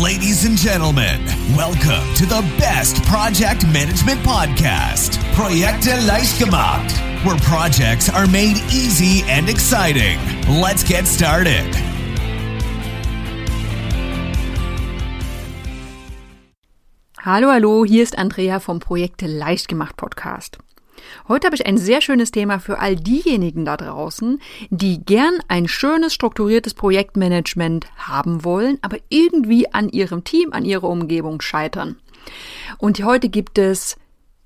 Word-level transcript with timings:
Ladies 0.00 0.46
and 0.46 0.56
gentlemen, 0.56 1.20
welcome 1.54 2.14
to 2.14 2.24
the 2.24 2.40
best 2.58 3.02
project 3.04 3.66
management 3.66 4.20
podcast, 4.22 5.18
Projekte 5.34 5.94
leicht 6.06 6.38
gemacht, 6.38 6.90
where 7.26 7.36
projects 7.40 8.08
are 8.08 8.26
made 8.26 8.56
easy 8.72 9.22
and 9.28 9.50
exciting. 9.50 10.18
Let's 10.48 10.82
get 10.82 11.06
started. 11.06 11.76
Hallo, 17.22 17.50
hallo, 17.50 17.84
hier 17.84 18.02
ist 18.02 18.16
Andrea 18.16 18.60
vom 18.60 18.80
Projekte 18.80 19.26
leicht 19.26 19.68
gemacht 19.68 19.98
Podcast. 19.98 20.56
Heute 21.28 21.46
habe 21.46 21.56
ich 21.56 21.66
ein 21.66 21.78
sehr 21.78 22.00
schönes 22.00 22.30
Thema 22.30 22.58
für 22.58 22.78
all 22.78 22.96
diejenigen 22.96 23.64
da 23.64 23.76
draußen, 23.76 24.40
die 24.70 25.04
gern 25.04 25.34
ein 25.48 25.68
schönes, 25.68 26.14
strukturiertes 26.14 26.74
Projektmanagement 26.74 27.86
haben 27.96 28.44
wollen, 28.44 28.78
aber 28.82 28.98
irgendwie 29.08 29.72
an 29.72 29.88
ihrem 29.88 30.24
Team, 30.24 30.52
an 30.52 30.64
ihrer 30.64 30.88
Umgebung 30.88 31.40
scheitern. 31.40 31.96
Und 32.78 33.02
heute 33.04 33.28
gibt 33.28 33.58
es 33.58 33.96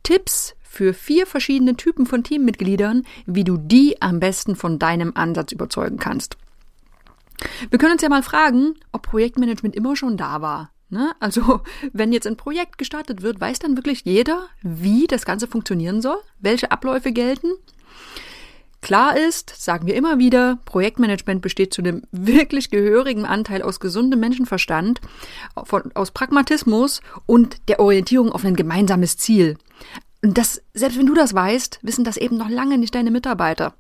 Tipps 0.03 0.55
für 0.63 0.93
vier 0.93 1.27
verschiedene 1.27 1.77
Typen 1.77 2.07
von 2.07 2.23
Teammitgliedern, 2.23 3.05
wie 3.25 3.45
du 3.45 3.57
die 3.57 4.01
am 4.03 4.21
besten 4.21 4.57
von 4.57 4.79
deinem 4.79 5.13
Ansatz 5.15 5.53
überzeugen 5.53 5.97
kannst. 5.97 6.37
Wir 7.71 7.79
können 7.79 7.93
uns 7.93 8.03
ja 8.03 8.09
mal 8.09 8.23
fragen, 8.23 8.75
ob 8.93 9.03
Projektmanagement 9.03 9.75
immer 9.75 9.97
schon 9.97 10.17
da 10.17 10.41
war. 10.41 10.71
Ne? 10.89 11.13
Also, 11.21 11.61
wenn 11.93 12.13
jetzt 12.13 12.27
ein 12.27 12.37
Projekt 12.37 12.79
gestartet 12.79 13.23
wird, 13.23 13.41
weiß 13.41 13.59
dann 13.59 13.77
wirklich 13.77 14.03
jeder, 14.05 14.47
wie 14.63 15.07
das 15.07 15.25
Ganze 15.25 15.47
funktionieren 15.47 16.01
soll, 16.01 16.19
welche 16.39 16.71
Abläufe 16.71 17.13
gelten. 17.13 17.49
Klar 18.83 19.17
ist, 19.17 19.53
sagen 19.57 19.87
wir 19.89 19.97
immer 19.97 20.19
wieder, 20.19 20.59
Projektmanagement 20.65 21.43
besteht 21.43 21.75
zu 21.75 21.83
einem 21.83 22.03
wirklich 22.13 22.71
gehörigen 22.71 23.25
Anteil 23.25 23.63
aus 23.63 23.81
gesundem 23.81 24.21
Menschenverstand, 24.21 25.01
von, 25.65 25.91
aus 25.95 26.13
Pragmatismus 26.13 27.01
und 27.27 27.69
der 27.69 27.81
Orientierung 27.81 28.31
auf 28.31 28.45
ein 28.45 28.55
gemeinsames 28.55 29.17
Ziel. 29.17 29.59
Und 30.23 30.39
das, 30.39 30.63
selbst 30.73 30.99
wenn 30.99 31.07
du 31.07 31.15
das 31.15 31.35
weißt, 31.35 31.81
wissen 31.83 32.05
das 32.05 32.17
eben 32.17 32.37
noch 32.37 32.49
lange 32.49 32.79
nicht 32.79 32.95
deine 32.95 33.11
Mitarbeiter. 33.11 33.75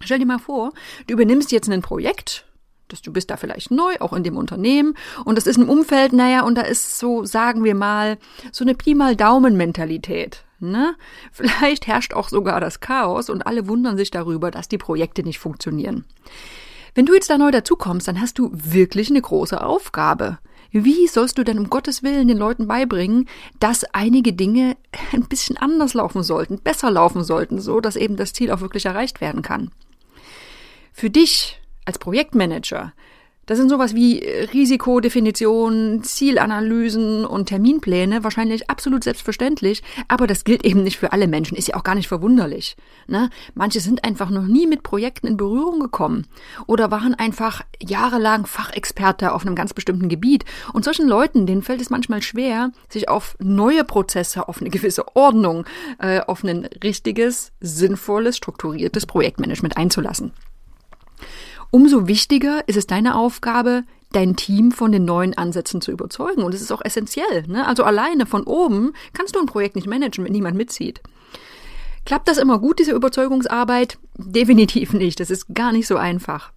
Stell 0.00 0.18
dir 0.18 0.26
mal 0.26 0.38
vor, 0.38 0.72
du 1.06 1.14
übernimmst 1.14 1.50
jetzt 1.50 1.70
ein 1.70 1.82
Projekt, 1.82 2.46
dass 2.88 3.02
du 3.02 3.12
bist 3.12 3.30
da 3.30 3.36
vielleicht 3.36 3.70
neu, 3.70 3.94
auch 4.00 4.12
in 4.12 4.22
dem 4.22 4.36
Unternehmen. 4.36 4.94
Und 5.24 5.36
das 5.36 5.46
ist 5.46 5.56
ein 5.56 5.68
Umfeld, 5.68 6.12
naja, 6.12 6.42
und 6.42 6.56
da 6.56 6.62
ist 6.62 6.98
so, 6.98 7.24
sagen 7.24 7.64
wir 7.64 7.74
mal, 7.74 8.18
so 8.52 8.64
eine 8.64 8.74
Pi 8.74 8.94
mal 8.94 9.16
Daumen-Mentalität. 9.16 10.44
Ne? 10.60 10.96
Vielleicht 11.32 11.86
herrscht 11.86 12.14
auch 12.14 12.28
sogar 12.28 12.60
das 12.60 12.80
Chaos 12.80 13.30
und 13.30 13.46
alle 13.46 13.68
wundern 13.68 13.96
sich 13.96 14.10
darüber, 14.10 14.50
dass 14.50 14.68
die 14.68 14.78
Projekte 14.78 15.22
nicht 15.22 15.38
funktionieren. 15.38 16.04
Wenn 16.94 17.06
du 17.06 17.14
jetzt 17.14 17.30
da 17.30 17.38
neu 17.38 17.50
dazukommst, 17.50 18.08
dann 18.08 18.20
hast 18.20 18.38
du 18.38 18.50
wirklich 18.52 19.10
eine 19.10 19.22
große 19.22 19.62
Aufgabe. 19.62 20.38
Wie 20.70 21.06
sollst 21.06 21.38
du 21.38 21.44
denn 21.44 21.58
um 21.58 21.70
Gottes 21.70 22.02
Willen 22.02 22.28
den 22.28 22.36
Leuten 22.36 22.66
beibringen, 22.66 23.28
dass 23.58 23.84
einige 23.94 24.32
Dinge 24.32 24.76
ein 25.12 25.28
bisschen 25.28 25.56
anders 25.56 25.94
laufen 25.94 26.22
sollten, 26.22 26.58
besser 26.58 26.90
laufen 26.90 27.24
sollten, 27.24 27.60
so 27.60 27.80
dass 27.80 27.96
eben 27.96 28.16
das 28.16 28.32
Ziel 28.32 28.50
auch 28.50 28.60
wirklich 28.60 28.86
erreicht 28.86 29.20
werden 29.20 29.42
kann? 29.42 29.70
Für 30.92 31.10
dich 31.10 31.60
als 31.88 31.98
Projektmanager, 31.98 32.92
das 33.48 33.56
sind 33.56 33.70
sowas 33.70 33.94
wie 33.94 34.18
Risikodefinition, 34.52 36.02
Zielanalysen 36.02 37.24
und 37.24 37.46
Terminpläne 37.46 38.22
wahrscheinlich 38.22 38.68
absolut 38.68 39.04
selbstverständlich, 39.04 39.82
aber 40.06 40.26
das 40.26 40.44
gilt 40.44 40.66
eben 40.66 40.82
nicht 40.82 40.98
für 40.98 41.14
alle 41.14 41.26
Menschen, 41.26 41.56
ist 41.56 41.68
ja 41.68 41.76
auch 41.76 41.82
gar 41.82 41.94
nicht 41.94 42.08
verwunderlich. 42.08 42.76
Ne? 43.06 43.30
Manche 43.54 43.80
sind 43.80 44.04
einfach 44.04 44.28
noch 44.28 44.46
nie 44.46 44.66
mit 44.66 44.82
Projekten 44.82 45.26
in 45.26 45.38
Berührung 45.38 45.80
gekommen 45.80 46.26
oder 46.66 46.90
waren 46.90 47.14
einfach 47.14 47.62
jahrelang 47.82 48.44
Fachexperte 48.44 49.32
auf 49.32 49.46
einem 49.46 49.54
ganz 49.54 49.72
bestimmten 49.72 50.10
Gebiet. 50.10 50.44
Und 50.74 50.84
solchen 50.84 51.08
Leuten, 51.08 51.46
denen 51.46 51.62
fällt 51.62 51.80
es 51.80 51.88
manchmal 51.88 52.20
schwer, 52.20 52.70
sich 52.90 53.08
auf 53.08 53.34
neue 53.40 53.84
Prozesse, 53.84 54.46
auf 54.46 54.60
eine 54.60 54.68
gewisse 54.68 55.16
Ordnung, 55.16 55.64
äh, 56.00 56.20
auf 56.20 56.44
ein 56.44 56.66
richtiges, 56.84 57.52
sinnvolles, 57.60 58.36
strukturiertes 58.36 59.06
Projektmanagement 59.06 59.78
einzulassen. 59.78 60.32
Umso 61.70 62.08
wichtiger 62.08 62.66
ist 62.66 62.76
es 62.76 62.86
deine 62.86 63.14
Aufgabe, 63.14 63.84
dein 64.12 64.36
Team 64.36 64.72
von 64.72 64.90
den 64.90 65.04
neuen 65.04 65.36
Ansätzen 65.36 65.80
zu 65.80 65.90
überzeugen. 65.90 66.42
Und 66.42 66.54
es 66.54 66.62
ist 66.62 66.72
auch 66.72 66.82
essentiell. 66.82 67.44
Ne? 67.46 67.66
Also 67.66 67.84
alleine 67.84 68.26
von 68.26 68.44
oben 68.44 68.92
kannst 69.12 69.36
du 69.36 69.40
ein 69.40 69.46
Projekt 69.46 69.76
nicht 69.76 69.86
managen, 69.86 70.24
wenn 70.24 70.32
niemand 70.32 70.56
mitzieht. 70.56 71.00
Klappt 72.06 72.26
das 72.26 72.38
immer 72.38 72.58
gut, 72.58 72.78
diese 72.78 72.92
Überzeugungsarbeit? 72.92 73.98
Definitiv 74.16 74.94
nicht. 74.94 75.20
Das 75.20 75.30
ist 75.30 75.54
gar 75.54 75.72
nicht 75.72 75.86
so 75.86 75.96
einfach. 75.96 76.52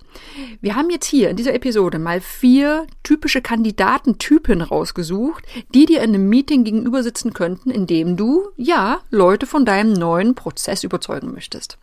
Wir 0.61 0.77
haben 0.77 0.89
jetzt 0.89 1.05
hier 1.05 1.29
in 1.29 1.35
dieser 1.35 1.53
Episode 1.53 1.99
mal 1.99 2.21
vier 2.21 2.87
typische 3.03 3.41
Kandidatentypen 3.41 4.61
rausgesucht, 4.61 5.43
die 5.73 5.85
dir 5.85 6.03
in 6.03 6.15
einem 6.15 6.29
Meeting 6.29 6.63
gegenüber 6.63 7.03
sitzen 7.03 7.33
könnten, 7.33 7.69
in 7.69 7.85
dem 7.85 8.15
du, 8.15 8.47
ja, 8.55 9.01
Leute 9.09 9.45
von 9.45 9.65
deinem 9.65 9.91
neuen 9.91 10.35
Prozess 10.35 10.85
überzeugen 10.85 11.33
möchtest. 11.33 11.77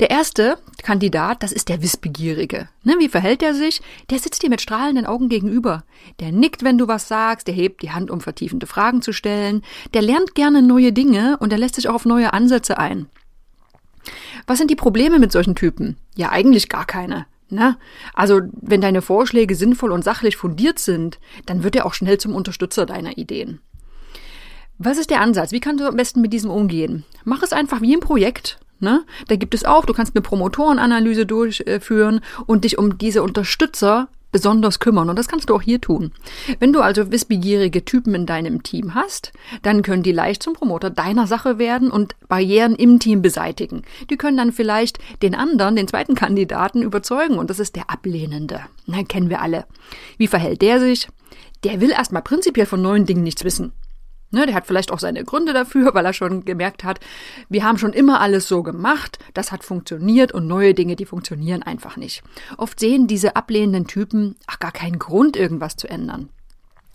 Der 0.00 0.10
erste 0.10 0.58
Kandidat, 0.82 1.42
das 1.42 1.52
ist 1.52 1.68
der 1.68 1.82
Wissbegierige. 1.82 2.68
Ne, 2.84 2.96
wie 2.98 3.08
verhält 3.08 3.42
er 3.42 3.54
sich? 3.54 3.82
Der 4.10 4.18
sitzt 4.18 4.42
dir 4.42 4.50
mit 4.50 4.60
strahlenden 4.60 5.06
Augen 5.06 5.28
gegenüber. 5.28 5.84
Der 6.20 6.32
nickt, 6.32 6.62
wenn 6.62 6.78
du 6.78 6.88
was 6.88 7.08
sagst, 7.08 7.46
der 7.46 7.54
hebt 7.54 7.82
die 7.82 7.90
Hand, 7.90 8.10
um 8.10 8.20
vertiefende 8.20 8.66
Fragen 8.66 9.02
zu 9.02 9.12
stellen. 9.12 9.62
Der 9.94 10.02
lernt 10.02 10.34
gerne 10.34 10.62
neue 10.62 10.92
Dinge 10.92 11.36
und 11.40 11.52
er 11.52 11.58
lässt 11.58 11.74
sich 11.74 11.88
auch 11.88 11.94
auf 11.94 12.04
neue 12.04 12.32
Ansätze 12.32 12.78
ein. 12.78 13.06
Was 14.46 14.58
sind 14.58 14.70
die 14.70 14.76
Probleme 14.76 15.18
mit 15.18 15.32
solchen 15.32 15.54
Typen? 15.54 15.96
Ja, 16.16 16.30
eigentlich 16.30 16.68
gar 16.68 16.86
keine. 16.86 17.26
Ne? 17.50 17.78
also 18.12 18.42
wenn 18.52 18.82
deine 18.82 19.00
Vorschläge 19.00 19.54
sinnvoll 19.54 19.90
und 19.90 20.04
sachlich 20.04 20.36
fundiert 20.36 20.78
sind, 20.78 21.18
dann 21.46 21.62
wird 21.62 21.76
er 21.76 21.86
auch 21.86 21.94
schnell 21.94 22.18
zum 22.18 22.34
Unterstützer 22.34 22.84
deiner 22.84 23.16
Ideen. 23.16 23.60
Was 24.76 24.98
ist 24.98 25.08
der 25.08 25.22
Ansatz? 25.22 25.50
Wie 25.50 25.60
kannst 25.60 25.82
du 25.82 25.88
am 25.88 25.96
besten 25.96 26.20
mit 26.20 26.34
diesem 26.34 26.50
umgehen? 26.50 27.04
Mach 27.24 27.42
es 27.42 27.54
einfach 27.54 27.80
wie 27.80 27.94
im 27.94 28.00
Projekt 28.00 28.60
Ne? 28.80 29.04
Da 29.26 29.36
gibt 29.36 29.54
es 29.54 29.64
auch, 29.64 29.84
du 29.84 29.92
kannst 29.92 30.14
eine 30.14 30.22
Promotorenanalyse 30.22 31.26
durchführen 31.26 32.20
und 32.46 32.64
dich 32.64 32.78
um 32.78 32.98
diese 32.98 33.22
Unterstützer 33.22 34.08
besonders 34.30 34.78
kümmern. 34.78 35.08
Und 35.08 35.18
das 35.18 35.28
kannst 35.28 35.48
du 35.48 35.54
auch 35.54 35.62
hier 35.62 35.80
tun. 35.80 36.12
Wenn 36.58 36.72
du 36.72 36.80
also 36.80 37.10
wissbegierige 37.10 37.84
Typen 37.84 38.14
in 38.14 38.26
deinem 38.26 38.62
Team 38.62 38.94
hast, 38.94 39.32
dann 39.62 39.82
können 39.82 40.02
die 40.02 40.12
leicht 40.12 40.42
zum 40.42 40.54
Promoter 40.54 40.90
deiner 40.90 41.26
Sache 41.26 41.58
werden 41.58 41.90
und 41.90 42.14
Barrieren 42.28 42.74
im 42.74 42.98
Team 42.98 43.22
beseitigen. 43.22 43.82
Die 44.10 44.16
können 44.16 44.36
dann 44.36 44.52
vielleicht 44.52 44.98
den 45.22 45.34
anderen, 45.34 45.76
den 45.76 45.88
zweiten 45.88 46.14
Kandidaten 46.14 46.82
überzeugen. 46.82 47.38
Und 47.38 47.50
das 47.50 47.58
ist 47.58 47.76
der 47.76 47.90
Ablehnende. 47.90 48.60
Na, 48.86 49.02
kennen 49.02 49.30
wir 49.30 49.40
alle. 49.40 49.64
Wie 50.18 50.28
verhält 50.28 50.62
der 50.62 50.80
sich? 50.80 51.08
Der 51.64 51.80
will 51.80 51.90
erstmal 51.90 52.22
prinzipiell 52.22 52.66
von 52.66 52.82
neuen 52.82 53.06
Dingen 53.06 53.22
nichts 53.22 53.44
wissen. 53.44 53.72
Ne, 54.30 54.44
der 54.44 54.54
hat 54.54 54.66
vielleicht 54.66 54.92
auch 54.92 54.98
seine 54.98 55.24
Gründe 55.24 55.54
dafür, 55.54 55.90
weil 55.94 56.04
er 56.04 56.12
schon 56.12 56.44
gemerkt 56.44 56.84
hat, 56.84 57.00
wir 57.48 57.64
haben 57.64 57.78
schon 57.78 57.92
immer 57.92 58.20
alles 58.20 58.46
so 58.46 58.62
gemacht, 58.62 59.18
das 59.34 59.52
hat 59.52 59.64
funktioniert 59.64 60.32
und 60.32 60.46
neue 60.46 60.74
Dinge, 60.74 60.96
die 60.96 61.06
funktionieren 61.06 61.62
einfach 61.62 61.96
nicht. 61.96 62.22
Oft 62.58 62.78
sehen 62.78 63.06
diese 63.06 63.36
ablehnenden 63.36 63.86
Typen 63.86 64.36
ach 64.46 64.58
gar 64.58 64.72
keinen 64.72 64.98
Grund, 64.98 65.36
irgendwas 65.36 65.76
zu 65.76 65.88
ändern. 65.88 66.28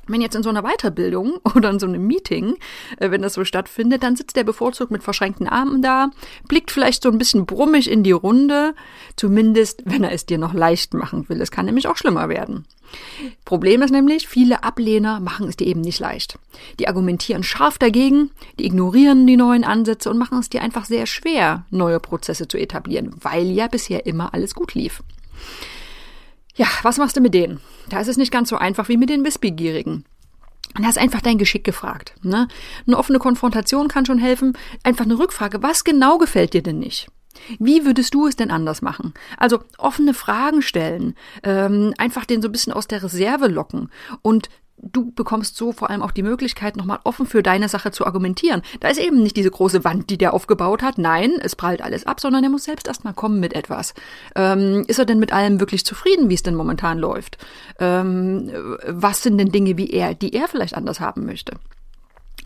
Wenn 0.06 0.20
jetzt 0.20 0.36
in 0.36 0.44
so 0.44 0.50
einer 0.50 0.64
Weiterbildung 0.64 1.40
oder 1.56 1.70
in 1.70 1.80
so 1.80 1.88
einem 1.88 2.06
Meeting, 2.06 2.56
äh, 3.00 3.10
wenn 3.10 3.22
das 3.22 3.34
so 3.34 3.46
stattfindet, 3.46 4.04
dann 4.04 4.16
sitzt 4.16 4.36
der 4.36 4.44
bevorzugt 4.44 4.92
mit 4.92 5.02
verschränkten 5.02 5.48
Armen 5.48 5.82
da, 5.82 6.12
blickt 6.48 6.72
vielleicht 6.72 7.02
so 7.04 7.10
ein 7.10 7.18
bisschen 7.18 7.46
brummig 7.46 7.90
in 7.90 8.04
die 8.04 8.12
Runde, 8.12 8.76
zumindest 9.16 9.82
wenn 9.86 10.04
er 10.04 10.12
es 10.12 10.26
dir 10.26 10.38
noch 10.38 10.54
leicht 10.54 10.94
machen 10.94 11.28
will. 11.30 11.42
Es 11.42 11.52
kann 11.52 11.66
nämlich 11.66 11.88
auch 11.88 11.98
schlimmer 11.98 12.30
werden. 12.30 12.66
Problem 13.46 13.81
ist 13.81 13.92
nämlich, 13.92 14.28
viele 14.28 14.64
Ablehner 14.64 15.20
machen 15.20 15.48
es 15.48 15.58
dir 15.58 15.68
eben 15.68 15.81
nicht 15.81 16.00
leicht. 16.00 16.38
Die 16.80 16.88
argumentieren 16.88 17.44
scharf 17.44 17.78
dagegen, 17.78 18.31
die 18.59 18.66
ignorieren 18.66 19.28
die 19.28 19.38
neuen 19.38 19.64
Ansätze 19.64 20.09
und 20.09 20.18
machen 20.18 20.40
es 20.40 20.50
dir 20.50 20.62
einfach 20.62 20.86
sehr 20.86 21.06
schwer, 21.06 21.66
neue 21.70 22.00
Prozesse 22.00 22.48
zu 22.48 22.58
etablieren, 22.58 23.16
weil 23.22 23.50
ja 23.52 23.68
bisher 23.68 24.06
immer 24.06 24.34
alles 24.34 24.56
gut 24.56 24.74
lief. 24.74 25.02
Ja, 26.56 26.68
was 26.84 26.98
machst 26.98 27.18
du 27.18 27.22
mit 27.22 27.34
denen? 27.34 27.59
Da 27.90 28.00
ist 28.00 28.08
es 28.08 28.18
nicht 28.18 28.31
ganz 28.31 28.50
so 28.50 28.58
einfach 28.58 28.90
wie 28.90 28.98
mit 28.98 29.10
den 29.10 29.25
Wissbegierigen. 29.25 30.06
Und 30.75 30.88
hast 30.88 30.98
einfach 30.98 31.22
dein 31.22 31.38
Geschick 31.38 31.63
gefragt. 31.63 32.16
Ne? 32.24 32.48
Eine 32.88 32.98
offene 32.98 33.19
Konfrontation 33.19 33.88
kann 33.88 34.06
schon 34.06 34.18
helfen. 34.18 34.57
Einfach 34.84 35.06
eine 35.06 35.19
Rückfrage. 35.19 35.62
Was 35.62 35.84
genau 35.84 36.18
gefällt 36.18 36.54
dir 36.54 36.63
denn 36.63 36.80
nicht? 36.80 37.10
Wie 37.60 37.86
würdest 37.86 38.13
du 38.13 38.28
es 38.28 38.36
denn 38.36 38.51
anders 38.51 38.81
machen? 38.81 39.13
Also 39.38 39.60
offene 39.78 40.13
Fragen 40.13 40.62
stellen, 40.62 41.16
ähm, 41.44 41.94
einfach 41.98 42.25
den 42.25 42.42
so 42.42 42.48
ein 42.48 42.51
bisschen 42.51 42.74
aus 42.74 42.88
der 42.88 43.04
Reserve 43.04 43.48
locken 43.48 43.90
und 44.22 44.50
du 44.84 45.12
bekommst 45.12 45.56
so 45.56 45.72
vor 45.72 45.90
allem 45.90 46.01
auch 46.01 46.12
die 46.12 46.24
Möglichkeit, 46.24 46.75
nochmal 46.75 47.00
offen 47.04 47.25
für 47.25 47.44
deine 47.44 47.69
Sache 47.69 47.92
zu 47.92 48.06
argumentieren. 48.06 48.62
Da 48.80 48.90
ist 48.90 49.00
eben 49.00 49.24
nicht 49.24 49.38
diese 49.38 49.51
große 49.51 49.84
Wand, 49.84 50.10
die 50.10 50.18
der 50.18 50.34
aufgebaut 50.34 50.84
hat. 50.84 50.98
Nein, 50.98 51.34
es 51.42 51.56
prallt 51.56 51.81
alles 51.81 52.06
ab, 52.06 52.19
sondern 52.19 52.44
er 52.44 52.50
muss 52.50 52.66
selbst 52.66 52.88
erstmal 52.88 53.13
kommen 53.13 53.40
mit 53.40 53.54
etwas. 53.54 53.94
Ähm, 54.36 54.84
ist 54.88 55.00
er 55.00 55.06
denn 55.06 55.19
mit 55.19 55.31
allem 55.31 55.60
wirklich 55.60 55.86
zufrieden, 55.86 56.30
wie 56.30 56.34
es 56.34 56.44
denn 56.44 56.56
momentan 56.56 57.00
läuft? 57.00 57.38
Ähm, 57.80 58.51
was 58.88 59.24
sind 59.24 59.38
denn 59.38 59.51
Dinge, 59.51 59.78
wie 59.78 59.90
er, 59.90 60.13
die 60.13 60.34
er 60.34 60.48
vielleicht 60.48 60.75
anders 60.75 61.00
haben 61.00 61.25
möchte? 61.25 61.54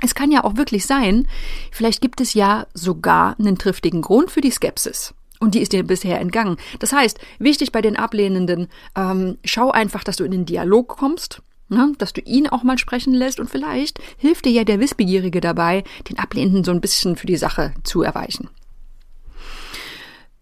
Es 0.02 0.16
kann 0.16 0.32
ja 0.32 0.44
auch 0.44 0.58
wirklich 0.58 0.86
sein, 0.86 1.28
vielleicht 1.72 2.02
gibt 2.02 2.22
es 2.22 2.34
ja 2.34 2.68
sogar 2.74 3.36
einen 3.40 3.58
triftigen 3.58 4.02
Grund 4.02 4.32
für 4.32 4.42
die 4.42 4.52
Skepsis. 4.52 5.14
Und 5.40 5.54
die 5.54 5.62
ist 5.62 5.72
dir 5.72 5.84
bisher 5.84 6.20
entgangen. 6.20 6.58
Das 6.80 6.94
heißt, 6.94 7.20
wichtig 7.38 7.72
bei 7.72 7.82
den 7.82 7.96
Ablehnenden, 7.96 8.70
ähm, 8.96 9.38
schau 9.46 9.72
einfach, 9.72 10.04
dass 10.04 10.16
du 10.16 10.24
in 10.24 10.32
den 10.32 10.46
Dialog 10.46 10.88
kommst 10.88 11.42
Ne, 11.70 11.92
dass 11.98 12.14
du 12.14 12.22
ihn 12.22 12.48
auch 12.48 12.64
mal 12.64 12.78
sprechen 12.78 13.14
lässt 13.14 13.42
und 13.42 13.50
vielleicht 13.50 14.00
hilft 14.18 14.46
dir 14.46 14.52
ja 14.52 14.64
der 14.64 14.80
Wissbegierige 14.80 15.42
dabei, 15.42 15.84
den 16.10 16.18
Ablehnenden 16.18 16.64
so 16.64 16.72
ein 16.72 16.80
bisschen 16.80 17.18
für 17.18 17.28
die 17.28 17.36
Sache 17.36 17.74
zu 17.84 18.04
erweichen. 18.04 18.50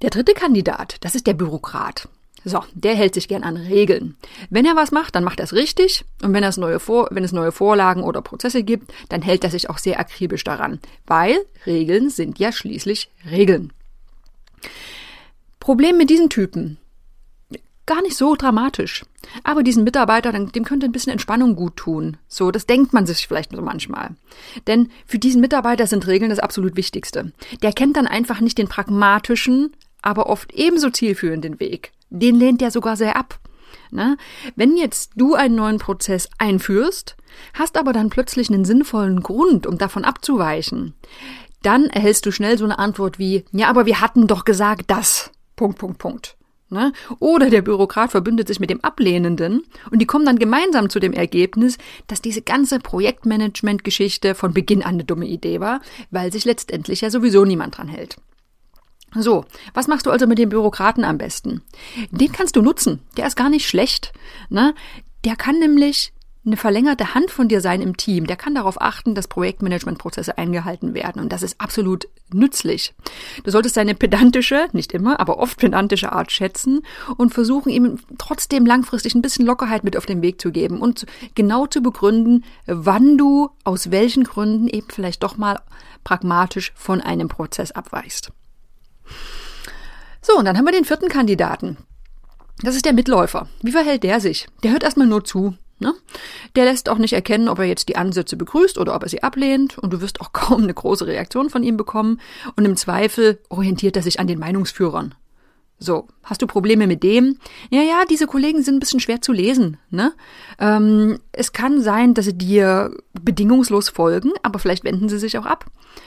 Der 0.04 0.12
dritte 0.12 0.36
Kandidat, 0.36 0.98
das 1.02 1.16
ist 1.16 1.26
der 1.26 1.34
Bürokrat. 1.34 2.10
So, 2.48 2.64
der 2.76 2.94
hält 2.94 3.16
sich 3.16 3.28
gern 3.28 3.44
an 3.44 3.58
Regeln. 3.58 4.16
Wenn 4.52 4.66
er 4.66 4.76
was 4.76 4.92
macht, 4.92 5.16
dann 5.16 5.24
macht 5.24 5.40
er 5.40 5.46
es 5.46 5.54
richtig. 5.54 6.06
Und 6.22 6.32
wenn, 6.32 6.44
es 6.44 6.58
neue 6.58 6.80
Vor 6.80 7.08
wenn 7.10 7.24
es 7.24 7.32
neue 7.32 7.52
Vorlagen 7.52 8.04
oder 8.04 8.22
Prozesse 8.22 8.62
gibt, 8.62 8.94
dann 9.10 9.24
hält 9.24 9.44
er 9.44 9.50
sich 9.50 9.68
auch 9.68 9.80
sehr 9.80 10.00
akribisch 10.00 10.44
daran. 10.44 10.80
Weil 11.08 11.38
Regeln 11.66 12.12
sind 12.12 12.38
ja 12.38 12.52
schließlich 12.52 13.10
Regeln. 13.30 13.74
Problem 15.60 15.98
mit 15.98 16.12
diesen 16.12 16.30
Typen. 16.30 16.78
Gar 17.88 18.04
nicht 18.04 18.16
so 18.16 18.36
dramatisch. 18.36 19.04
Aber 19.44 19.64
diesen 19.64 19.84
Mitarbeiter, 19.84 20.32
dem 20.32 20.66
könnte 20.66 20.86
ein 20.86 20.92
bisschen 20.92 21.14
Entspannung 21.14 21.56
gut 21.56 21.78
tun. 21.78 22.18
So, 22.28 22.52
das 22.52 22.68
denkt 22.68 22.94
man 22.94 23.08
sich 23.08 23.28
vielleicht 23.28 23.56
so 23.56 23.62
manchmal. 23.64 24.12
Denn 24.68 24.92
für 25.08 25.18
diesen 25.18 25.42
Mitarbeiter 25.42 25.88
sind 25.88 26.06
Regeln 26.06 26.30
das 26.30 26.40
absolut 26.40 26.76
Wichtigste. 26.76 27.32
Der 27.64 27.74
kennt 27.74 27.98
dann 27.98 28.06
einfach 28.06 28.40
nicht 28.40 28.60
den 28.60 28.68
pragmatischen, 28.68 29.76
aber 30.04 30.30
oft 30.30 30.54
ebenso 30.54 30.92
zielführenden 30.92 31.60
Weg. 31.60 31.92
Den 32.20 32.36
lehnt 32.36 32.62
er 32.62 32.72
sogar 32.72 32.96
sehr 32.96 33.16
ab. 33.16 33.40
Ne? 33.92 34.18
Wenn 34.56 34.78
jetzt 34.78 35.12
du 35.16 35.36
einen 35.36 35.56
neuen 35.56 35.80
Prozess 35.80 36.30
einführst, 36.38 37.16
hast 37.54 37.78
aber 37.78 37.94
dann 37.94 38.10
plötzlich 38.10 38.50
einen 38.50 38.66
sinnvollen 38.66 39.22
Grund, 39.22 39.68
um 39.68 39.78
davon 39.78 40.06
abzuweichen, 40.06 40.94
dann 41.62 41.86
erhältst 41.86 42.26
du 42.26 42.32
schnell 42.32 42.58
so 42.58 42.66
eine 42.66 42.80
Antwort 42.80 43.20
wie, 43.20 43.46
ja, 43.52 43.68
aber 43.70 43.86
wir 43.86 44.02
hatten 44.02 44.28
doch 44.28 44.46
gesagt 44.46 44.84
das. 44.88 45.32
Punkt, 45.56 45.80
Punkt, 45.80 45.98
Punkt. 45.98 46.38
Ne? 46.70 46.94
Oder 47.20 47.50
der 47.50 47.62
Bürokrat 47.62 48.12
verbündet 48.12 48.48
sich 48.48 48.60
mit 48.60 48.70
dem 48.70 48.84
Ablehnenden 48.84 49.64
und 49.92 50.00
die 50.00 50.08
kommen 50.08 50.26
dann 50.26 50.40
gemeinsam 50.40 50.90
zu 50.90 51.00
dem 51.00 51.14
Ergebnis, 51.14 51.78
dass 52.08 52.22
diese 52.22 52.42
ganze 52.42 52.80
Projektmanagement-Geschichte 52.80 54.34
von 54.34 54.54
Beginn 54.54 54.82
an 54.82 54.96
eine 54.96 55.04
dumme 55.04 55.28
Idee 55.28 55.60
war, 55.60 55.80
weil 56.10 56.32
sich 56.32 56.44
letztendlich 56.44 57.02
ja 57.02 57.12
sowieso 57.12 57.46
niemand 57.46 57.78
dran 57.78 57.88
hält. 57.88 58.18
So, 59.18 59.46
was 59.74 59.88
machst 59.88 60.06
du 60.06 60.12
also 60.12 60.28
mit 60.28 60.38
dem 60.38 60.50
Bürokraten 60.50 61.04
am 61.04 61.18
besten? 61.18 61.62
Den 62.12 62.32
kannst 62.32 62.56
du 62.56 62.62
nutzen. 62.62 63.00
Der 63.18 63.28
ist 63.28 63.36
gar 63.36 63.50
nicht 63.50 63.68
schlecht. 63.68 64.14
Ne? 64.50 64.76
Der 65.24 65.36
kann 65.36 65.60
nämlich 65.60 66.12
eine 66.46 66.58
verlängerte 66.58 67.16
Hand 67.16 67.32
von 67.32 67.48
dir 67.48 67.60
sein 67.60 67.82
im 67.82 67.98
Team. 67.98 68.28
Der 68.28 68.36
kann 68.36 68.54
darauf 68.54 68.80
achten, 68.80 69.16
dass 69.16 69.28
Projektmanagementprozesse 69.28 70.38
eingehalten 70.38 70.94
werden. 70.94 71.22
Und 71.22 71.32
das 71.32 71.42
ist 71.42 71.60
absolut 71.60 72.08
nützlich. 72.32 72.94
Du 73.44 73.52
solltest 73.52 73.76
seine 73.76 73.96
pedantische, 73.96 74.68
nicht 74.74 74.92
immer, 74.92 75.20
aber 75.20 75.40
oft 75.40 75.58
pedantische 75.58 76.12
Art 76.12 76.32
schätzen 76.32 76.82
und 77.18 77.34
versuchen, 77.34 77.70
ihm 77.70 77.98
trotzdem 78.18 78.66
langfristig 78.66 79.16
ein 79.16 79.22
bisschen 79.22 79.46
Lockerheit 79.46 79.84
mit 79.84 79.98
auf 79.98 80.06
den 80.06 80.22
Weg 80.22 80.40
zu 80.40 80.52
geben 80.52 80.82
und 80.82 81.06
genau 81.34 81.66
zu 81.66 81.82
begründen, 81.82 82.44
wann 82.68 83.18
du 83.18 83.50
aus 83.64 83.90
welchen 83.90 84.24
Gründen 84.24 84.68
eben 84.68 84.88
vielleicht 84.90 85.24
doch 85.24 85.38
mal 85.38 85.60
pragmatisch 86.04 86.74
von 86.76 87.02
einem 87.02 87.28
Prozess 87.28 87.72
abweichst. 87.72 88.32
So, 90.22 90.38
und 90.38 90.46
dann 90.46 90.58
haben 90.58 90.66
wir 90.66 90.72
den 90.72 90.86
vierten 90.86 91.10
Kandidaten. 91.10 91.78
Das 92.62 92.76
ist 92.76 92.86
der 92.86 92.94
Mitläufer. 92.94 93.48
Wie 93.62 93.72
verhält 93.72 94.04
der 94.04 94.20
sich? 94.20 94.48
Der 94.64 94.72
hört 94.72 94.84
erstmal 94.84 95.08
nur 95.08 95.24
zu. 95.24 95.56
Ne? 95.80 95.94
Der 96.56 96.66
lässt 96.66 96.88
auch 96.88 96.98
nicht 96.98 97.14
erkennen, 97.14 97.50
ob 97.50 97.60
er 97.60 97.66
jetzt 97.66 97.90
die 97.90 97.98
Ansätze 97.98 98.38
begrüßt 98.38 98.78
oder 98.78 98.96
ob 98.96 99.04
er 99.04 99.10
sie 99.10 99.24
ablehnt, 99.24 99.78
und 99.78 99.92
du 99.92 100.02
wirst 100.02 100.22
auch 100.22 100.32
kaum 100.34 100.64
eine 100.64 100.74
große 100.74 101.06
Reaktion 101.06 101.50
von 101.50 101.64
ihm 101.64 101.78
bekommen, 101.78 102.22
und 102.56 102.66
im 102.66 102.78
Zweifel 102.78 103.40
orientiert 103.50 103.98
er 103.98 104.04
sich 104.04 104.20
an 104.20 104.28
den 104.28 104.40
Meinungsführern. 104.40 105.16
So, 105.78 106.08
hast 106.24 106.42
du 106.42 106.48
Probleme 106.48 106.88
mit 106.88 107.04
dem? 107.04 107.38
Ja, 107.70 107.82
ja, 107.82 108.04
diese 108.10 108.28
Kollegen 108.28 108.64
sind 108.64 108.76
ein 108.76 108.80
bisschen 108.80 109.02
schwer 109.02 109.22
zu 109.22 109.34
lesen. 109.34 109.78
Ne? 109.90 110.14
Ähm, 110.58 111.20
es 111.34 111.52
kann 111.52 111.82
sein, 111.82 112.14
dass 112.14 112.26
sie 112.26 112.38
dir 112.38 112.96
bedingungslos 113.22 113.90
folgen, 113.90 114.32
aber 114.42 114.60
vielleicht 114.60 114.86
wenden 114.86 115.10
sie 115.10 115.20
sich 115.20 115.38
auch 115.38 115.46
ab. 115.46 115.66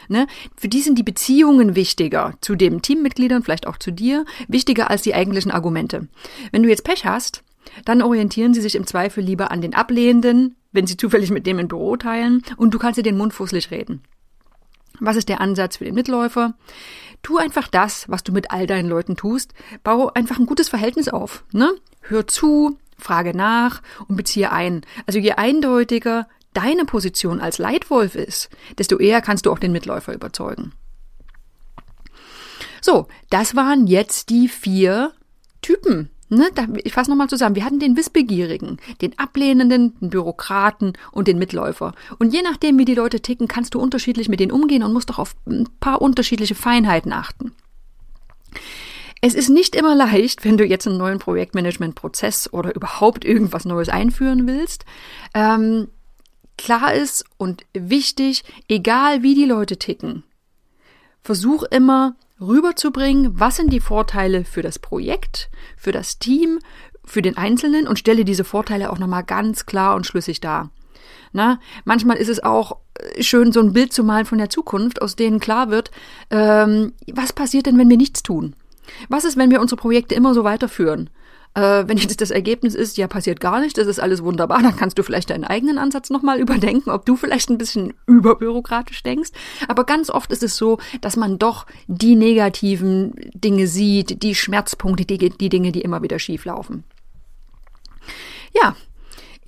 Ne? 0.09 0.27
Für 0.57 0.69
die 0.69 0.81
sind 0.81 0.99
die 0.99 1.03
Beziehungen 1.03 1.77
wichtiger 1.77 2.35
zu 2.41 2.55
den 2.55 2.81
Teammitgliedern, 2.81 3.43
vielleicht 3.43 3.67
auch 3.67 3.77
zu 3.77 3.91
dir, 3.91 4.25
wichtiger 4.49 4.91
als 4.91 5.03
die 5.03 5.15
eigentlichen 5.15 5.51
Argumente. 5.51 6.09
Wenn 6.51 6.63
du 6.63 6.71
jetzt 6.71 6.85
Pech 6.85 7.05
hast, 7.05 7.43
dann 7.85 8.01
orientieren 8.01 8.55
sie 8.55 8.63
sich 8.63 8.75
im 8.75 8.87
Zweifel 8.87 9.23
lieber 9.23 9.51
an 9.51 9.61
den 9.61 9.75
Ablehnenden, 9.75 10.57
wenn 10.73 10.87
sie 10.87 10.97
zufällig 10.97 11.31
mit 11.31 11.47
dem 11.47 11.59
ein 11.59 11.69
Büro 11.69 11.97
teilen, 11.97 12.43
und 12.57 12.73
du 12.73 12.79
kannst 12.79 12.99
dir 12.99 13.03
den 13.03 13.19
Mund 13.19 13.35
fußlich 13.35 13.71
reden. 13.71 14.03
Was 15.01 15.17
ist 15.17 15.29
der 15.29 15.41
Ansatz 15.41 15.77
für 15.77 15.85
den 15.85 15.95
Mitläufer? 15.95 16.55
Tu 17.23 17.37
einfach 17.39 17.69
das, 17.69 18.09
was 18.09 18.23
du 18.23 18.33
mit 18.33 18.51
all 18.51 18.67
deinen 18.67 18.89
Leuten 18.89 19.17
tust. 19.17 19.55
Bau 19.83 20.13
einfach 20.13 20.39
ein 20.39 20.47
gutes 20.47 20.69
Verhältnis 20.69 21.09
auf. 21.09 21.45
Ne? 21.53 21.75
Hör 22.01 22.27
zu, 22.27 22.79
frage 22.97 23.37
nach 23.37 23.83
und 24.07 24.17
beziehe 24.17 24.53
ein. 24.53 24.83
Also 25.07 25.19
je 25.19 25.33
eindeutiger 25.33 26.29
deine 26.55 26.85
Position 26.85 27.41
als 27.41 27.59
Leitwolf 27.59 28.15
ist, 28.15 28.51
desto 28.79 28.99
eher 28.99 29.21
kannst 29.21 29.47
du 29.47 29.53
auch 29.53 29.59
den 29.59 29.73
Mitläufer 29.73 30.13
überzeugen. 30.13 30.73
So, 32.81 33.09
das 33.31 33.57
waren 33.57 33.87
jetzt 33.87 34.31
die 34.31 34.49
vier 34.49 35.13
Typen, 35.63 36.11
Ne, 36.31 36.51
da, 36.55 36.67
ich 36.85 36.93
fasse 36.93 37.11
nochmal 37.11 37.29
zusammen. 37.29 37.57
Wir 37.57 37.65
hatten 37.65 37.79
den 37.79 37.97
Wissbegierigen, 37.97 38.79
den 39.01 39.19
Ablehnenden, 39.19 39.95
den 39.99 40.11
Bürokraten 40.11 40.93
und 41.11 41.27
den 41.27 41.39
Mitläufer. 41.39 41.95
Und 42.19 42.35
je 42.35 42.43
nachdem, 42.43 42.79
wie 42.79 42.85
die 42.85 42.95
Leute 42.95 43.21
ticken, 43.21 43.49
kannst 43.49 43.75
du 43.75 43.81
unterschiedlich 43.81 44.29
mit 44.29 44.41
denen 44.41 44.53
umgehen 44.53 44.83
und 44.83 44.93
musst 44.93 45.09
doch 45.09 45.19
auf 45.19 45.35
ein 45.47 45.69
paar 45.81 46.03
unterschiedliche 46.03 46.55
Feinheiten 46.55 47.13
achten. 47.13 47.53
Es 49.21 49.35
ist 49.35 49.49
nicht 49.49 49.75
immer 49.75 49.95
leicht, 49.95 50.45
wenn 50.45 50.59
du 50.59 50.65
jetzt 50.65 50.87
einen 50.87 50.99
neuen 50.99 51.19
Projektmanagement-Prozess 51.19 52.53
oder 52.53 52.75
überhaupt 52.75 53.25
irgendwas 53.25 53.65
Neues 53.65 53.89
einführen 53.89 54.47
willst. 54.47 54.85
Ähm, 55.35 55.89
klar 56.57 56.95
ist 56.95 57.25
und 57.37 57.65
wichtig, 57.73 58.45
egal 58.69 59.23
wie 59.23 59.35
die 59.35 59.47
Leute 59.47 59.77
ticken, 59.79 60.25
versuch 61.29 61.63
immer 61.65 62.17
rüberzubringen, 62.41 63.39
was 63.39 63.57
sind 63.57 63.71
die 63.71 63.81
Vorteile 63.81 64.47
für 64.47 64.63
das 64.63 64.79
Projekt, 64.79 65.51
für 65.77 65.93
das 65.93 66.19
Team, 66.19 66.59
für 67.05 67.21
den 67.21 67.37
Einzelnen 67.37 67.87
und 67.87 67.99
stelle 67.99 68.25
diese 68.25 68.45
Vorteile 68.45 68.91
auch 68.91 68.99
nochmal 68.99 69.25
ganz 69.25 69.67
klar 69.67 69.95
und 69.95 70.07
schlüssig 70.07 70.41
dar. 70.41 70.71
Na, 71.35 71.61
manchmal 71.85 72.17
ist 72.17 72.31
es 72.31 72.43
auch 72.43 72.79
äh, 72.95 73.23
schön, 73.23 73.53
so 73.53 73.61
ein 73.61 73.75
Bild 73.75 73.93
zu 73.93 74.05
malen 74.05 74.25
von 74.25 74.39
der 74.39 74.49
Zukunft, 74.49 75.03
aus 75.03 75.17
denen 75.17 75.39
klar 75.39 75.69
wird, 75.69 75.91
ähm, 76.31 76.95
was 77.13 77.35
passiert 77.35 77.67
denn, 77.67 77.77
wenn 77.77 77.91
wir 77.91 77.99
nichts 77.99 78.23
tun? 78.23 78.57
Was 79.11 79.27
ist, 79.27 79.37
wenn 79.37 79.51
wir 79.51 79.61
unsere 79.61 79.79
Projekte 79.79 80.15
immer 80.15 80.33
so 80.33 80.45
weiterführen? 80.45 81.11
Äh, 81.59 81.89
wenn 81.89 81.99
jetzt 81.99 82.21
das 82.21 82.31
Ergebnis 82.31 82.77
ist, 82.77 82.99
ja, 82.99 83.09
passiert 83.09 83.41
gar 83.41 83.59
nicht, 83.59 83.77
das 83.79 83.89
ist 83.89 83.99
alles 83.99 84.23
wunderbar, 84.23 84.63
dann 84.63 84.77
kannst 84.77 84.97
du 84.97 85.03
vielleicht 85.03 85.31
deinen 85.31 85.43
eigenen 85.43 85.77
Ansatz 85.77 86.09
nochmal 86.09 86.39
überdenken, 86.41 86.91
ob 86.91 87.05
du 87.05 87.17
vielleicht 87.17 87.51
ein 87.51 87.59
bisschen 87.59 87.95
überbürokratisch 88.07 89.03
denkst. 89.03 89.31
Aber 89.67 89.83
ganz 89.83 90.09
oft 90.09 90.31
ist 90.31 90.45
es 90.45 90.57
so, 90.57 90.79
dass 91.01 91.17
man 91.17 91.41
doch 91.41 91.67
die 91.89 92.15
negativen 92.15 93.13
Dinge 93.35 93.67
sieht, 93.67 94.23
die 94.23 94.37
Schmerzpunkte, 94.37 95.05
die, 95.05 95.31
die 95.31 95.49
Dinge, 95.49 95.73
die 95.73 95.81
immer 95.81 96.01
wieder 96.01 96.21
schief 96.21 96.45
laufen. 96.45 96.85
Ja, 98.55 98.77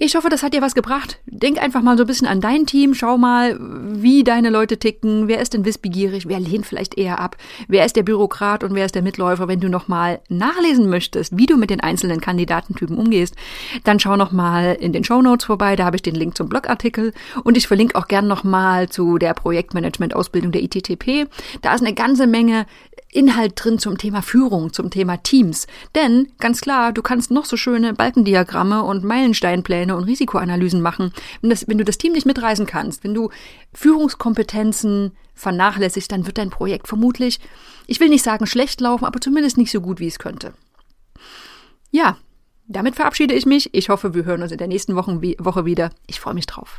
ich 0.02 0.14
hoffe, 0.16 0.30
das 0.30 0.42
hat 0.42 0.54
dir 0.54 0.62
was 0.62 0.74
gebracht. 0.74 1.18
Denk 1.26 1.62
einfach 1.62 1.82
mal 1.82 1.98
so 1.98 2.04
ein 2.04 2.06
bisschen 2.06 2.26
an 2.26 2.40
dein 2.40 2.64
Team. 2.64 2.94
Schau 2.94 3.18
mal, 3.18 3.58
wie 3.60 4.24
deine 4.24 4.48
Leute 4.48 4.78
ticken. 4.78 5.28
Wer 5.28 5.40
ist 5.40 5.52
denn 5.52 5.66
wissbegierig? 5.66 6.26
Wer 6.26 6.40
lehnt 6.40 6.64
vielleicht 6.64 6.96
eher 6.96 7.18
ab? 7.20 7.36
Wer 7.68 7.84
ist 7.84 7.96
der 7.96 8.02
Bürokrat 8.02 8.64
und 8.64 8.74
wer 8.74 8.86
ist 8.86 8.94
der 8.94 9.02
Mitläufer? 9.02 9.46
Wenn 9.46 9.60
du 9.60 9.68
nochmal 9.68 10.20
nachlesen 10.30 10.88
möchtest, 10.88 11.36
wie 11.36 11.44
du 11.44 11.58
mit 11.58 11.68
den 11.68 11.80
einzelnen 11.80 12.22
Kandidatentypen 12.22 12.96
umgehst, 12.96 13.36
dann 13.84 14.00
schau 14.00 14.16
nochmal 14.16 14.74
in 14.80 14.94
den 14.94 15.04
Show 15.04 15.20
Notes 15.20 15.44
vorbei. 15.44 15.76
Da 15.76 15.84
habe 15.84 15.96
ich 15.96 16.02
den 16.02 16.14
Link 16.14 16.34
zum 16.34 16.48
Blogartikel. 16.48 17.12
Und 17.44 17.58
ich 17.58 17.68
verlinke 17.68 17.96
auch 17.96 18.08
gern 18.08 18.26
nochmal 18.26 18.88
zu 18.88 19.18
der 19.18 19.34
Projektmanagement-Ausbildung 19.34 20.50
der 20.50 20.62
ITTP. 20.62 21.26
Da 21.60 21.74
ist 21.74 21.82
eine 21.82 21.92
ganze 21.92 22.26
Menge 22.26 22.64
Inhalt 23.12 23.52
drin 23.56 23.78
zum 23.78 23.98
Thema 23.98 24.22
Führung, 24.22 24.72
zum 24.72 24.90
Thema 24.90 25.16
Teams. 25.16 25.66
Denn 25.94 26.28
ganz 26.38 26.60
klar, 26.60 26.92
du 26.92 27.02
kannst 27.02 27.30
noch 27.30 27.44
so 27.44 27.56
schöne 27.56 27.94
Balkendiagramme 27.94 28.82
und 28.82 29.04
Meilensteinpläne 29.04 29.96
und 29.96 30.04
Risikoanalysen 30.04 30.80
machen. 30.80 31.12
Wenn, 31.40 31.50
das, 31.50 31.66
wenn 31.68 31.78
du 31.78 31.84
das 31.84 31.98
Team 31.98 32.12
nicht 32.12 32.26
mitreisen 32.26 32.66
kannst, 32.66 33.02
wenn 33.04 33.14
du 33.14 33.30
Führungskompetenzen 33.74 35.12
vernachlässigst, 35.34 36.12
dann 36.12 36.26
wird 36.26 36.38
dein 36.38 36.50
Projekt 36.50 36.86
vermutlich, 36.86 37.40
ich 37.86 37.98
will 37.98 38.08
nicht 38.08 38.24
sagen 38.24 38.46
schlecht 38.46 38.80
laufen, 38.80 39.04
aber 39.04 39.20
zumindest 39.20 39.58
nicht 39.58 39.72
so 39.72 39.80
gut, 39.80 39.98
wie 39.98 40.06
es 40.06 40.18
könnte. 40.18 40.52
Ja, 41.90 42.16
damit 42.68 42.94
verabschiede 42.94 43.34
ich 43.34 43.46
mich. 43.46 43.74
Ich 43.74 43.88
hoffe, 43.88 44.14
wir 44.14 44.24
hören 44.24 44.42
uns 44.42 44.52
in 44.52 44.58
der 44.58 44.68
nächsten 44.68 44.94
Woche 44.94 45.64
wieder. 45.64 45.90
Ich 46.06 46.20
freue 46.20 46.34
mich 46.34 46.46
drauf. 46.46 46.78